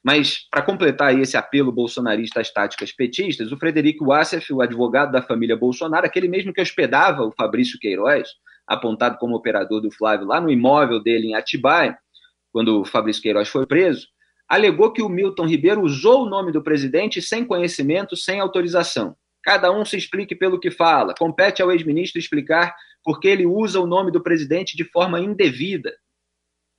Mas, 0.03 0.47
para 0.51 0.63
completar 0.63 1.19
esse 1.19 1.37
apelo 1.37 1.71
bolsonarista 1.71 2.41
às 2.41 2.51
táticas 2.51 2.91
petistas, 2.91 3.53
o 3.53 3.59
Frederico 3.59 4.07
Wassef, 4.07 4.51
o 4.53 4.63
advogado 4.63 5.13
da 5.13 5.21
família 5.21 5.57
Bolsonaro, 5.57 6.07
aquele 6.07 6.27
mesmo 6.27 6.53
que 6.53 6.61
hospedava 6.61 7.23
o 7.23 7.33
Fabrício 7.33 7.79
Queiroz, 7.79 8.29
apontado 8.67 9.19
como 9.19 9.37
operador 9.37 9.81
do 9.81 9.91
Flávio 9.91 10.27
lá 10.27 10.41
no 10.41 10.51
imóvel 10.51 11.03
dele 11.03 11.29
em 11.29 11.35
Atibaia, 11.35 11.99
quando 12.53 12.81
o 12.81 12.85
Fabrício 12.85 13.23
Queiroz 13.23 13.49
foi 13.49 13.67
preso, 13.67 14.07
alegou 14.49 14.93
que 14.93 15.03
o 15.03 15.09
Milton 15.09 15.47
Ribeiro 15.47 15.83
usou 15.83 16.25
o 16.25 16.29
nome 16.29 16.51
do 16.51 16.63
presidente 16.63 17.21
sem 17.21 17.45
conhecimento, 17.45 18.17
sem 18.17 18.41
autorização. 18.41 19.15
Cada 19.43 19.71
um 19.71 19.85
se 19.85 19.97
explique 19.97 20.35
pelo 20.35 20.59
que 20.59 20.71
fala. 20.71 21.15
Compete 21.19 21.63
ao 21.63 21.71
ex-ministro 21.71 22.19
explicar 22.19 22.75
por 23.05 23.21
que 23.21 23.29
ele 23.29 23.47
usa 23.47 23.81
o 23.81 23.87
nome 23.87 24.11
do 24.11 24.23
presidente 24.23 24.77
de 24.77 24.85
forma 24.85 25.21
indevida. 25.21 25.93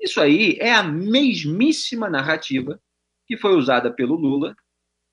Isso 0.02 0.20
aí 0.20 0.58
é 0.60 0.74
a 0.74 0.82
mesmíssima 0.82 2.10
narrativa 2.10 2.82
que 3.28 3.38
foi 3.38 3.56
usada 3.56 3.94
pelo 3.94 4.16
Lula, 4.16 4.56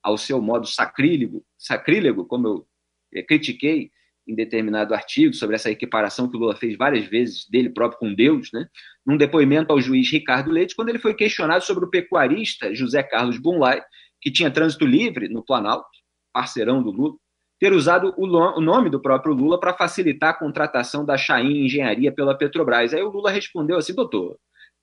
ao 0.03 0.17
seu 0.17 0.41
modo 0.41 0.67
sacrílego, 0.67 1.45
sacrílego 1.59 2.25
como 2.25 2.49
eu 2.49 2.67
eh, 3.15 3.23
critiquei 3.23 3.91
em 4.27 4.35
determinado 4.35 4.95
artigo 4.95 5.35
sobre 5.35 5.57
essa 5.57 5.71
equiparação 5.71 6.29
que 6.29 6.37
o 6.37 6.41
Lula 6.41 6.57
fez 6.57 6.77
várias 6.77 7.07
vezes 7.07 7.49
dele 7.49 7.71
próprio 7.71 7.99
com 7.99 8.15
Deus, 8.15 8.51
né? 8.53 8.67
num 9.07 9.17
depoimento 9.17 9.73
ao 9.73 9.81
juiz 9.81 10.11
Ricardo 10.11 10.51
Leite, 10.51 10.75
quando 10.75 10.91
ele 10.91 10.99
foi 10.99 11.15
questionado 11.15 11.65
sobre 11.65 11.85
o 11.85 11.91
pecuarista 11.91 12.75
José 12.75 13.03
Carlos 13.03 13.39
Bunlai, 13.39 13.83
que 14.21 14.31
tinha 14.31 14.51
trânsito 14.51 14.85
livre 14.85 15.29
no 15.29 15.45
Planalto, 15.45 15.89
parceirão 16.33 16.83
do 16.83 16.91
Lula, 16.91 17.17
ter 17.59 17.73
usado 17.73 18.15
o, 18.17 18.27
nome 18.61 18.91
do 18.91 19.01
próprio 19.01 19.35
Lula 19.35 19.59
para 19.59 19.75
facilitar 19.75 20.31
a 20.31 20.39
contratação 20.39 21.05
da 21.05 21.17
Chain 21.17 21.65
Engenharia 21.65 22.13
pela 22.13 22.37
Petrobras. 22.37 22.95
Aí 22.95 23.03
o 23.03 23.11
Lula 23.11 23.31
respondeu 23.31 23.79
assim, 23.79 23.95
doutor, 23.95 24.39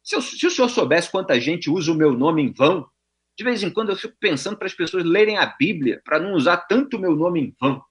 se, 0.05 0.15
eu, 0.15 0.21
se 0.21 0.45
o 0.45 0.51
senhor 0.51 0.69
soubesse 0.69 1.09
quanta 1.09 1.39
gente 1.39 1.69
usa 1.69 1.91
o 1.91 1.95
meu 1.95 2.13
nome 2.13 2.43
em 2.43 2.53
vão, 2.53 2.87
de 3.37 3.43
vez 3.43 3.63
em 3.63 3.69
quando 3.69 3.89
eu 3.89 3.95
fico 3.95 4.15
pensando 4.19 4.55
para 4.55 4.67
as 4.67 4.73
pessoas 4.73 5.03
lerem 5.03 5.37
a 5.37 5.45
Bíblia, 5.45 6.01
para 6.05 6.19
não 6.19 6.33
usar 6.33 6.57
tanto 6.57 6.95
o 6.95 6.99
meu 6.99 7.15
nome 7.15 7.41
em 7.41 7.55
vão. 7.59 7.83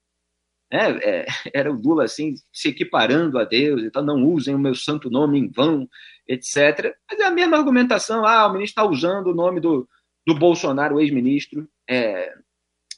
É, 0.70 1.20
é, 1.20 1.26
era 1.52 1.70
o 1.70 1.80
Lula 1.80 2.04
assim, 2.04 2.34
se 2.52 2.68
equiparando 2.68 3.38
a 3.38 3.44
Deus, 3.44 3.82
então 3.82 4.02
não 4.02 4.24
usem 4.24 4.54
o 4.54 4.58
meu 4.58 4.74
santo 4.74 5.10
nome 5.10 5.38
em 5.38 5.50
vão, 5.50 5.88
etc. 6.26 6.94
Mas 7.10 7.20
é 7.20 7.24
a 7.24 7.30
mesma 7.30 7.56
argumentação, 7.56 8.24
ah, 8.24 8.46
o 8.46 8.52
ministro 8.52 8.80
está 8.80 8.90
usando 8.90 9.28
o 9.28 9.34
nome 9.34 9.60
do, 9.60 9.88
do 10.26 10.34
Bolsonaro, 10.34 11.00
ex-ministro, 11.00 11.68
é, 11.88 12.32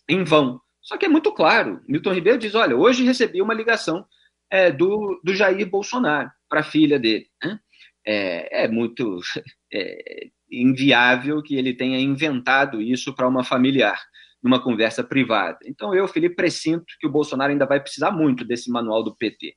em 0.09 0.23
vão. 0.23 0.61
Só 0.81 0.97
que 0.97 1.07
é 1.07 1.09
muito 1.09 1.33
claro, 1.33 1.83
Milton 1.89 2.13
Ribeiro 2.13 2.39
diz, 2.39 2.55
olha, 2.55 2.77
hoje 2.77 3.03
recebi 3.03 3.43
uma 3.43 3.55
ligação 3.55 4.07
é, 4.51 4.71
do, 4.71 5.21
do 5.25 5.35
Jair 5.35 5.69
Bolsonaro 5.69 6.31
para 6.49 6.61
a 6.61 6.65
filha 6.65 6.99
dele. 6.99 7.27
Né? 7.43 7.59
É, 8.07 8.65
é, 8.65 8.69
muito 8.69 9.19
é, 9.73 10.29
inviável 10.51 11.43
que 11.43 11.57
ele 11.57 11.75
tenha 11.75 11.99
inventado 11.99 12.81
isso 12.81 13.15
para 13.15 13.29
uma 13.29 13.43
familiar, 13.43 14.01
numa 14.43 14.63
conversa 14.63 15.03
privada. 15.03 15.59
Então 15.67 15.95
eu, 15.95 16.07
Felipe, 16.07 16.37
presinto 16.37 16.85
que 17.01 17.07
o 17.07 17.11
Bolsonaro 17.11 17.51
ainda 17.51 17.67
vai 17.67 17.81
precisar 17.81 18.13
muito 18.13 18.45
desse 18.45 18.71
manual 18.71 19.03
do 19.03 19.17
PT. 19.17 19.55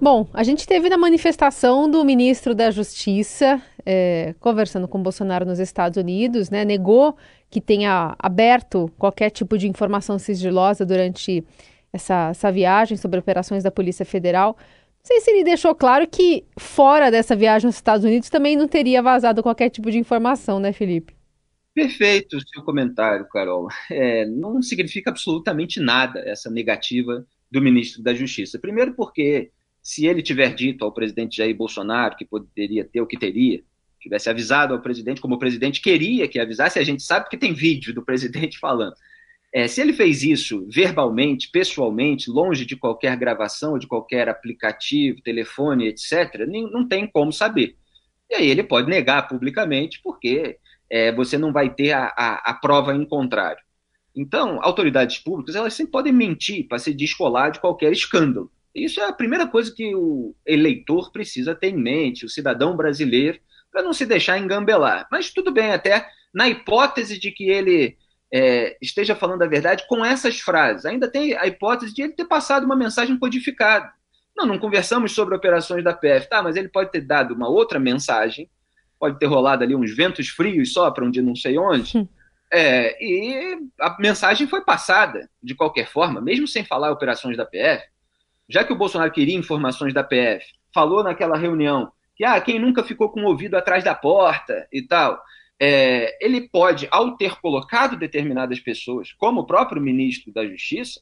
Bom, 0.00 0.28
a 0.32 0.42
gente 0.42 0.66
teve 0.66 0.88
na 0.88 0.98
manifestação 0.98 1.88
do 1.88 2.04
ministro 2.04 2.52
da 2.52 2.68
Justiça 2.70 3.62
é, 3.86 4.34
conversando 4.40 4.88
com 4.88 5.02
Bolsonaro 5.02 5.44
nos 5.44 5.60
Estados 5.60 5.96
Unidos, 5.96 6.50
né, 6.50 6.64
negou 6.64 7.16
que 7.48 7.60
tenha 7.60 8.16
aberto 8.18 8.90
qualquer 8.98 9.30
tipo 9.30 9.56
de 9.56 9.68
informação 9.68 10.18
sigilosa 10.18 10.84
durante 10.84 11.44
essa, 11.92 12.30
essa 12.30 12.50
viagem 12.50 12.96
sobre 12.96 13.20
operações 13.20 13.62
da 13.62 13.70
Polícia 13.70 14.04
Federal 14.04 14.56
sei 15.06 15.20
se 15.20 15.30
ele 15.30 15.44
deixou 15.44 15.74
claro 15.74 16.06
que 16.06 16.44
fora 16.58 17.10
dessa 17.10 17.36
viagem 17.36 17.66
aos 17.66 17.76
Estados 17.76 18.04
Unidos 18.04 18.30
também 18.30 18.56
não 18.56 18.66
teria 18.66 19.02
vazado 19.02 19.42
qualquer 19.42 19.70
tipo 19.70 19.90
de 19.90 19.98
informação, 19.98 20.58
né, 20.58 20.72
Felipe? 20.72 21.14
Perfeito 21.74 22.36
o 22.36 22.48
seu 22.48 22.62
comentário, 22.62 23.28
Carol. 23.28 23.68
É, 23.90 24.24
não 24.26 24.62
significa 24.62 25.10
absolutamente 25.10 25.80
nada 25.80 26.20
essa 26.20 26.48
negativa 26.50 27.26
do 27.50 27.60
ministro 27.60 28.02
da 28.02 28.14
Justiça. 28.14 28.58
Primeiro, 28.58 28.94
porque 28.94 29.50
se 29.82 30.06
ele 30.06 30.22
tiver 30.22 30.54
dito 30.54 30.84
ao 30.84 30.92
presidente 30.92 31.36
Jair 31.36 31.54
Bolsonaro 31.54 32.16
que 32.16 32.24
poderia 32.24 32.84
ter 32.84 33.00
o 33.00 33.06
que 33.06 33.18
teria, 33.18 33.62
tivesse 34.00 34.30
avisado 34.30 34.72
ao 34.72 34.80
presidente 34.80 35.20
como 35.20 35.34
o 35.34 35.38
presidente 35.38 35.80
queria 35.80 36.28
que 36.28 36.38
avisasse, 36.38 36.78
a 36.78 36.84
gente 36.84 37.02
sabe 37.02 37.28
que 37.28 37.36
tem 37.36 37.52
vídeo 37.52 37.92
do 37.92 38.04
presidente 38.04 38.58
falando. 38.60 38.94
É, 39.54 39.68
se 39.68 39.80
ele 39.80 39.92
fez 39.92 40.24
isso 40.24 40.66
verbalmente, 40.68 41.48
pessoalmente, 41.48 42.28
longe 42.28 42.66
de 42.66 42.74
qualquer 42.74 43.16
gravação, 43.16 43.78
de 43.78 43.86
qualquer 43.86 44.28
aplicativo, 44.28 45.22
telefone, 45.22 45.86
etc., 45.86 46.44
nem, 46.48 46.68
não 46.72 46.88
tem 46.88 47.06
como 47.06 47.32
saber. 47.32 47.76
E 48.28 48.34
aí 48.34 48.50
ele 48.50 48.64
pode 48.64 48.90
negar 48.90 49.28
publicamente, 49.28 50.00
porque 50.02 50.58
é, 50.90 51.12
você 51.12 51.38
não 51.38 51.52
vai 51.52 51.72
ter 51.72 51.92
a, 51.92 52.06
a, 52.06 52.50
a, 52.50 52.54
prova 52.54 52.96
em 52.96 53.04
contrário. 53.04 53.62
Então, 54.16 54.58
autoridades 54.60 55.18
públicas, 55.18 55.54
elas 55.54 55.72
sempre 55.72 55.92
podem 55.92 56.12
mentir 56.12 56.66
para 56.66 56.80
se 56.80 56.92
descolar 56.92 57.50
de 57.50 57.60
qualquer 57.60 57.92
escândalo. 57.92 58.50
Isso 58.74 59.00
é 59.00 59.04
a 59.04 59.12
primeira 59.12 59.46
coisa 59.46 59.72
que 59.72 59.94
o 59.94 60.34
eleitor 60.44 61.12
precisa 61.12 61.54
ter 61.54 61.68
em 61.68 61.76
mente, 61.76 62.26
o 62.26 62.28
cidadão 62.28 62.76
brasileiro, 62.76 63.38
para 63.70 63.84
não 63.84 63.92
se 63.92 64.04
deixar 64.04 64.36
engambelar. 64.36 65.06
Mas 65.12 65.32
tudo 65.32 65.52
bem, 65.52 65.70
até 65.70 66.08
na 66.34 66.48
hipótese 66.48 67.20
de 67.20 67.30
que 67.30 67.48
ele 67.48 67.96
é, 68.36 68.76
esteja 68.82 69.14
falando 69.14 69.42
a 69.42 69.46
verdade 69.46 69.86
com 69.86 70.04
essas 70.04 70.40
frases. 70.40 70.84
Ainda 70.84 71.06
tem 71.06 71.36
a 71.36 71.46
hipótese 71.46 71.94
de 71.94 72.02
ele 72.02 72.14
ter 72.14 72.24
passado 72.24 72.64
uma 72.64 72.74
mensagem 72.74 73.16
codificada. 73.16 73.88
Não, 74.36 74.44
não 74.44 74.58
conversamos 74.58 75.12
sobre 75.12 75.36
operações 75.36 75.84
da 75.84 75.94
PF, 75.94 76.28
tá, 76.28 76.42
mas 76.42 76.56
ele 76.56 76.68
pode 76.68 76.90
ter 76.90 77.02
dado 77.02 77.32
uma 77.32 77.48
outra 77.48 77.78
mensagem, 77.78 78.50
pode 78.98 79.20
ter 79.20 79.26
rolado 79.26 79.62
ali 79.62 79.76
uns 79.76 79.94
ventos 79.94 80.28
frios 80.30 80.72
só 80.72 80.90
para 80.90 81.04
um 81.04 81.10
dia 81.12 81.22
não 81.22 81.36
sei 81.36 81.56
onde, 81.56 82.08
é, 82.52 82.96
e 83.00 83.56
a 83.80 83.96
mensagem 84.00 84.48
foi 84.48 84.64
passada 84.64 85.30
de 85.40 85.54
qualquer 85.54 85.86
forma, 85.86 86.20
mesmo 86.20 86.48
sem 86.48 86.64
falar 86.64 86.90
operações 86.90 87.36
da 87.36 87.46
PF. 87.46 87.84
Já 88.48 88.64
que 88.64 88.72
o 88.72 88.76
Bolsonaro 88.76 89.12
queria 89.12 89.38
informações 89.38 89.94
da 89.94 90.02
PF, 90.02 90.44
falou 90.74 91.04
naquela 91.04 91.38
reunião 91.38 91.92
que 92.16 92.24
ah, 92.24 92.40
quem 92.40 92.58
nunca 92.58 92.82
ficou 92.82 93.10
com 93.10 93.22
o 93.22 93.26
ouvido 93.26 93.56
atrás 93.56 93.84
da 93.84 93.94
porta 93.94 94.66
e 94.72 94.82
tal 94.82 95.22
é, 95.66 96.18
ele 96.20 96.46
pode, 96.46 96.86
ao 96.90 97.16
ter 97.16 97.40
colocado 97.40 97.96
determinadas 97.96 98.60
pessoas, 98.60 99.12
como 99.12 99.40
o 99.40 99.46
próprio 99.46 99.80
ministro 99.80 100.30
da 100.30 100.46
Justiça, 100.46 101.00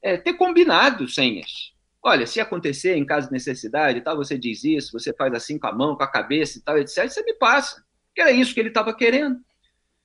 é, 0.00 0.16
ter 0.16 0.32
combinado 0.32 1.06
senhas. 1.06 1.74
Olha, 2.02 2.26
se 2.26 2.40
acontecer 2.40 2.96
em 2.96 3.04
caso 3.04 3.26
de 3.26 3.34
necessidade, 3.34 4.00
tal, 4.00 4.16
você 4.16 4.38
diz 4.38 4.64
isso, 4.64 4.98
você 4.98 5.12
faz 5.12 5.34
assim 5.34 5.58
com 5.58 5.66
a 5.66 5.74
mão, 5.74 5.94
com 5.94 6.02
a 6.02 6.10
cabeça 6.10 6.56
e 6.56 6.62
tal, 6.62 6.78
etc., 6.78 7.06
você 7.06 7.22
me 7.22 7.34
passa. 7.34 7.84
Que 8.14 8.22
era 8.22 8.32
isso 8.32 8.54
que 8.54 8.60
ele 8.60 8.70
estava 8.70 8.94
querendo. 8.94 9.40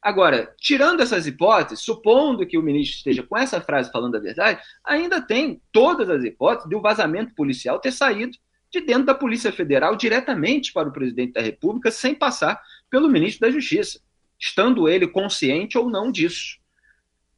Agora, 0.01 0.53
tirando 0.59 0.99
essas 1.01 1.25
hipóteses, 1.25 1.85
supondo 1.85 2.45
que 2.45 2.57
o 2.57 2.61
ministro 2.61 2.97
esteja 2.97 3.23
com 3.23 3.37
essa 3.37 3.61
frase 3.61 3.89
falando 3.89 4.17
a 4.17 4.19
verdade, 4.19 4.61
ainda 4.83 5.21
tem 5.21 5.61
todas 5.71 6.09
as 6.09 6.25
hipóteses 6.25 6.67
de 6.67 6.75
o 6.75 6.79
um 6.79 6.81
vazamento 6.81 7.33
policial 7.35 7.79
ter 7.79 7.93
saído 7.93 8.37
de 8.69 8.81
dentro 8.81 9.05
da 9.05 9.15
Polícia 9.15 9.51
Federal 9.51 9.95
diretamente 9.95 10.73
para 10.73 10.89
o 10.89 10.91
presidente 10.91 11.33
da 11.33 11.41
República, 11.41 11.89
sem 11.89 12.13
passar 12.13 12.59
pelo 12.93 13.09
ministro 13.09 13.47
da 13.47 13.51
Justiça, 13.51 13.99
estando 14.39 14.87
ele 14.87 15.07
consciente 15.07 15.79
ou 15.79 15.89
não 15.89 16.11
disso. 16.11 16.59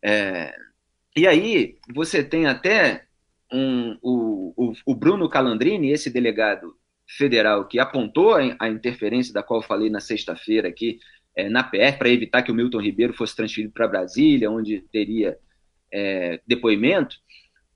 É, 0.03 0.53
e 1.15 1.25
aí 1.25 1.77
você 1.93 2.21
tem 2.21 2.45
até 2.45 3.05
um, 3.49 3.97
o, 4.01 4.53
o, 4.57 4.73
o, 4.85 4.93
Bruno 4.93 5.29
Calandrini, 5.29 5.91
esse 5.91 6.09
delegado 6.09 6.75
federal 7.07 7.69
que 7.69 7.79
apontou 7.79 8.33
a, 8.33 8.39
a 8.59 8.67
interferência 8.67 9.33
da 9.33 9.41
qual 9.41 9.61
eu 9.61 9.65
falei 9.65 9.89
na 9.89 10.01
sexta-feira 10.01 10.67
aqui 10.67 10.99
é, 11.33 11.47
na 11.47 11.63
PF 11.63 11.99
para 11.99 12.09
evitar 12.09 12.43
que 12.43 12.51
o 12.51 12.55
Milton 12.55 12.81
Ribeiro 12.81 13.13
fosse 13.13 13.33
transferido 13.33 13.71
para 13.71 13.87
Brasília, 13.87 14.51
onde 14.51 14.81
teria 14.91 15.37
é, 15.89 16.41
depoimento, 16.45 17.15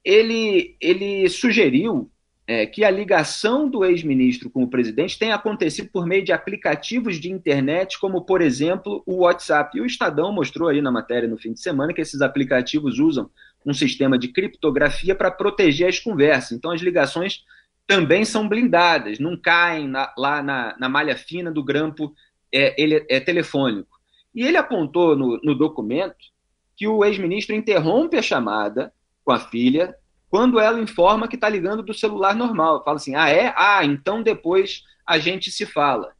ele, 0.03 0.75
ele 0.81 1.29
sugeriu 1.29 2.11
é, 2.49 2.65
que 2.65 2.83
a 2.83 2.89
ligação 2.89 3.69
do 3.69 3.85
ex-ministro 3.85 4.49
com 4.49 4.63
o 4.63 4.67
presidente 4.67 5.19
tenha 5.19 5.35
acontecido 5.35 5.87
por 5.93 6.07
meio 6.07 6.25
de 6.25 6.31
aplicativos 6.31 7.19
de 7.19 7.31
internet, 7.31 7.99
como, 7.99 8.25
por 8.25 8.41
exemplo, 8.41 9.03
o 9.05 9.17
WhatsApp. 9.17 9.77
E 9.77 9.81
o 9.81 9.85
Estadão 9.85 10.33
mostrou 10.33 10.67
aí 10.67 10.81
na 10.81 10.91
matéria 10.91 11.29
no 11.29 11.37
fim 11.37 11.53
de 11.53 11.61
semana 11.61 11.93
que 11.93 12.01
esses 12.01 12.23
aplicativos 12.23 12.97
usam 12.97 13.29
um 13.63 13.71
sistema 13.71 14.17
de 14.17 14.29
criptografia 14.29 15.13
para 15.13 15.29
proteger 15.29 15.89
as 15.89 15.99
conversas. 15.99 16.53
Então, 16.53 16.71
as 16.71 16.81
ligações 16.81 17.45
também 17.85 18.25
são 18.25 18.49
blindadas, 18.49 19.19
não 19.19 19.37
caem 19.37 19.87
na, 19.87 20.11
lá 20.17 20.41
na, 20.41 20.75
na 20.79 20.89
malha 20.89 21.15
fina 21.15 21.51
do 21.51 21.63
grampo 21.63 22.15
é, 22.51 22.73
ele 22.81 23.05
é 23.07 23.19
telefônico. 23.19 23.99
E 24.33 24.41
ele 24.41 24.57
apontou 24.57 25.15
no, 25.15 25.39
no 25.43 25.53
documento 25.53 26.17
que 26.75 26.87
o 26.87 27.05
ex-ministro 27.05 27.55
interrompe 27.55 28.17
a 28.17 28.23
chamada 28.23 28.91
com 29.23 29.31
a 29.31 29.37
filha 29.37 29.95
quando 30.29 30.59
ela 30.59 30.79
informa 30.79 31.27
que 31.27 31.35
está 31.35 31.49
ligando 31.49 31.81
do 31.81 31.93
celular 31.93 32.35
normal. 32.35 32.83
Fala 32.83 32.97
assim: 32.97 33.15
ah, 33.15 33.29
é? 33.29 33.53
Ah, 33.57 33.83
então 33.83 34.21
depois 34.21 34.83
a 35.05 35.17
gente 35.17 35.51
se 35.51 35.65
fala. 35.65 36.13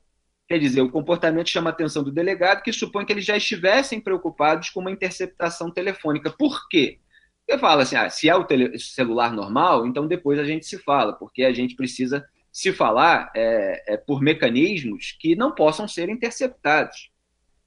Quer 0.48 0.58
dizer, 0.58 0.82
o 0.82 0.90
comportamento 0.90 1.48
chama 1.48 1.70
a 1.70 1.74
atenção 1.74 2.04
do 2.04 2.12
delegado, 2.12 2.64
que 2.64 2.74
supõe 2.74 3.06
que 3.06 3.14
eles 3.14 3.24
já 3.26 3.38
estivessem 3.38 4.02
preocupados 4.02 4.72
com 4.72 4.80
uma 4.80 4.92
interceptação 4.92 5.70
telefônica. 5.70 6.32
Por 6.32 6.68
quê? 6.68 7.00
Ele 7.48 7.60
fala 7.60 7.84
assim: 7.84 7.96
ah, 7.96 8.10
se 8.10 8.28
é 8.28 8.36
o 8.36 8.46
celular 8.80 9.32
normal, 9.32 9.86
então 9.86 10.08
depois 10.08 10.40
a 10.40 10.44
gente 10.44 10.66
se 10.66 10.80
fala, 10.80 11.14
porque 11.14 11.44
a 11.44 11.54
gente 11.54 11.76
precisa 11.76 12.26
se 12.52 12.74
falar 12.74 13.32
é, 13.36 13.94
é, 13.94 13.98
por 13.98 14.22
mecanismos 14.22 15.16
que 15.20 15.36
não 15.36 15.54
possam 15.54 15.88
ser 15.88 16.10
interceptados. 16.10 17.12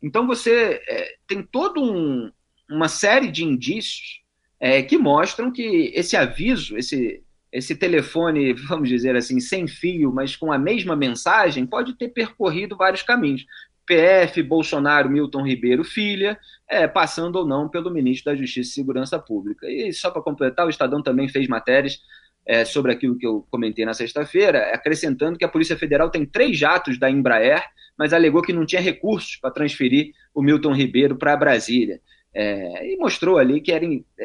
Então 0.02 0.26
você 0.26 0.82
é, 0.88 1.14
tem 1.26 1.40
toda 1.40 1.78
um, 1.78 2.32
uma 2.68 2.88
série 2.88 3.30
de 3.30 3.44
indícios 3.44 4.21
é, 4.62 4.80
que 4.80 4.96
mostram 4.96 5.50
que 5.50 5.90
esse 5.92 6.16
aviso, 6.16 6.78
esse, 6.78 7.20
esse 7.50 7.74
telefone, 7.74 8.52
vamos 8.68 8.88
dizer 8.88 9.16
assim, 9.16 9.40
sem 9.40 9.66
fio, 9.66 10.12
mas 10.12 10.36
com 10.36 10.52
a 10.52 10.58
mesma 10.58 10.94
mensagem, 10.94 11.66
pode 11.66 11.98
ter 11.98 12.10
percorrido 12.10 12.76
vários 12.76 13.02
caminhos. 13.02 13.44
PF, 13.84 14.40
Bolsonaro, 14.44 15.10
Milton 15.10 15.44
Ribeiro, 15.44 15.82
filha, 15.82 16.38
é, 16.70 16.86
passando 16.86 17.34
ou 17.34 17.44
não 17.44 17.68
pelo 17.68 17.90
ministro 17.90 18.32
da 18.32 18.38
Justiça 18.38 18.70
e 18.70 18.74
Segurança 18.74 19.18
Pública. 19.18 19.68
E 19.68 19.92
só 19.92 20.12
para 20.12 20.22
completar, 20.22 20.64
o 20.64 20.70
Estadão 20.70 21.02
também 21.02 21.28
fez 21.28 21.48
matérias 21.48 22.00
é, 22.46 22.64
sobre 22.64 22.92
aquilo 22.92 23.18
que 23.18 23.26
eu 23.26 23.44
comentei 23.50 23.84
na 23.84 23.94
sexta-feira, 23.94 24.72
acrescentando 24.72 25.36
que 25.36 25.44
a 25.44 25.48
Polícia 25.48 25.76
Federal 25.76 26.08
tem 26.08 26.24
três 26.24 26.56
jatos 26.56 27.00
da 27.00 27.10
Embraer, 27.10 27.64
mas 27.98 28.12
alegou 28.12 28.42
que 28.42 28.52
não 28.52 28.64
tinha 28.64 28.80
recursos 28.80 29.34
para 29.34 29.50
transferir 29.50 30.12
o 30.32 30.40
Milton 30.40 30.72
Ribeiro 30.72 31.16
para 31.16 31.36
Brasília. 31.36 32.00
É, 32.34 32.92
e 32.92 32.96
mostrou 32.96 33.36
ali 33.36 33.60
que 33.60 33.70
era, 33.70 33.84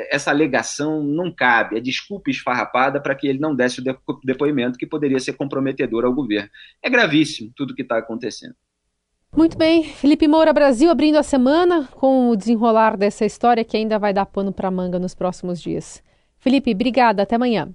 essa 0.09 0.31
alegação 0.31 1.03
não 1.03 1.29
cabe, 1.29 1.77
é 1.77 1.81
desculpa 1.81 2.29
esfarrapada 2.29 3.01
para 3.01 3.13
que 3.13 3.27
ele 3.27 3.39
não 3.39 3.53
desse 3.53 3.81
o 3.81 4.19
depoimento 4.23 4.77
que 4.77 4.87
poderia 4.87 5.19
ser 5.19 5.33
comprometedor 5.33 6.05
ao 6.05 6.13
governo. 6.13 6.49
É 6.81 6.89
gravíssimo 6.89 7.51
tudo 7.55 7.71
o 7.71 7.75
que 7.75 7.81
está 7.81 7.97
acontecendo. 7.97 8.55
Muito 9.35 9.57
bem, 9.57 9.83
Felipe 9.83 10.27
Moura 10.27 10.53
Brasil 10.53 10.89
abrindo 10.89 11.17
a 11.17 11.23
semana 11.23 11.87
com 11.91 12.29
o 12.29 12.35
desenrolar 12.35 12.95
dessa 12.95 13.25
história 13.25 13.63
que 13.63 13.75
ainda 13.75 13.99
vai 13.99 14.13
dar 14.13 14.25
pano 14.25 14.53
para 14.53 14.71
manga 14.71 14.97
nos 14.97 15.13
próximos 15.13 15.61
dias. 15.61 16.01
Felipe, 16.39 16.71
obrigada, 16.71 17.23
até 17.23 17.35
amanhã. 17.35 17.69